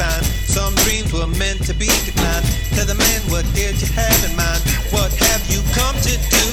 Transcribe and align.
find. 0.00 0.24
Some 0.48 0.72
dreams 0.82 1.12
were 1.12 1.28
meant 1.36 1.60
to 1.68 1.74
be 1.76 1.92
declined. 2.08 2.48
Tell 2.72 2.88
the 2.88 2.96
man, 2.96 3.20
what 3.28 3.44
did 3.52 3.76
you 3.76 3.88
have 3.92 4.20
in 4.24 4.32
mind? 4.32 4.60
What 4.88 5.12
have 5.28 5.44
you 5.52 5.60
come 5.76 5.96
to 6.08 6.14
do? 6.16 6.46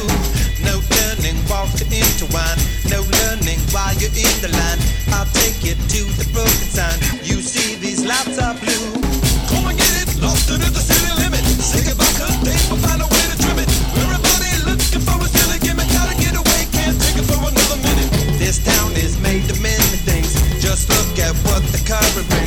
No 0.68 0.84
turning, 1.00 1.40
walk 1.48 1.72
to 1.80 1.86
intertwine. 1.88 2.60
No 2.92 3.00
learning 3.24 3.64
while 3.72 3.96
you're 3.96 4.12
in 4.12 4.36
the 4.44 4.52
line. 4.52 4.80
I'll 5.16 5.32
take 5.32 5.64
you 5.64 5.80
to 5.80 6.02
the 6.20 6.28
broken 6.36 6.68
sign. 6.68 7.00
You 7.24 7.40
see 7.40 7.80
these 7.80 8.04
lights 8.04 8.36
are 8.44 8.56
blue. 8.60 8.88
Come 9.48 9.72
and 9.72 9.78
get 9.80 9.94
it, 10.04 10.10
lost 10.20 10.52
at 10.52 10.60
the 10.60 10.84
city 10.84 11.12
limit. 11.24 11.44
Say 11.64 11.88
goodbye, 11.88 12.12
cause 12.20 12.36
they 12.44 12.58
will 12.68 12.82
find 12.84 13.00
a 13.00 13.08
way 13.08 13.26
to 13.32 13.38
trim 13.40 13.60
it. 13.64 13.70
Everybody 13.96 14.52
looking 14.68 15.04
for 15.08 15.18
a 15.24 15.28
silly 15.32 15.60
gimmick. 15.64 15.88
Gotta 15.96 16.16
get 16.20 16.36
away, 16.36 16.62
can't 16.76 17.00
take 17.00 17.16
it 17.16 17.26
for 17.32 17.40
another 17.40 17.80
minute. 17.80 18.12
This 18.44 18.60
town 18.60 18.92
is 19.00 19.16
made 19.24 19.48
of 19.48 19.60
many 19.64 19.98
things. 20.04 20.36
Just 20.60 20.92
look 20.92 21.16
at 21.24 21.34
what 21.48 21.64
the 21.72 21.80
current 21.88 22.28
brings. 22.28 22.47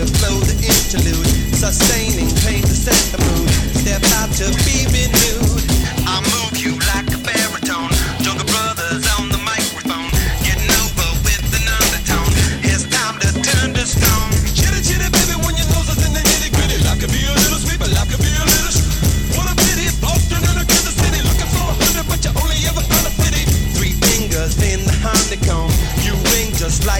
To 0.00 0.06
flow 0.16 0.40
the 0.40 0.56
interlude, 0.64 1.26
sustaining 1.54 2.30
pain 2.40 2.62
to 2.62 2.74
set 2.74 2.96
the 3.12 3.20
mood. 3.20 3.50
Step 3.76 4.02
out 4.16 4.32
to 4.32 4.48
be 4.64 4.88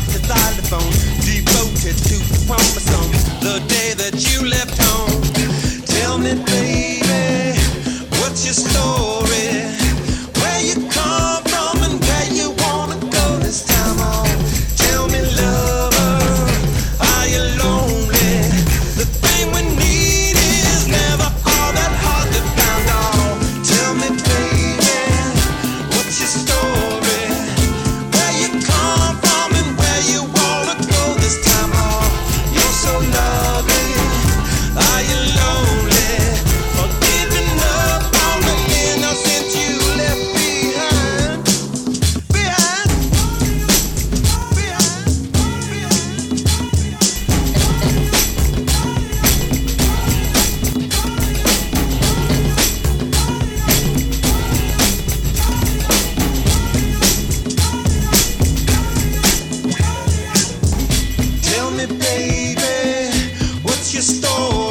like 0.01 0.13
the 0.13 0.21
xylophone. 0.27 0.93
Devoted 1.25 1.97
to 2.09 2.17
the 2.31 2.39
chromosome. 2.47 3.13
The 3.45 3.61
day 3.69 3.93
that 3.95 4.15
you 4.25 4.30
baby. 61.99 63.11
What's 63.63 63.93
your 63.93 64.03
story? 64.03 64.70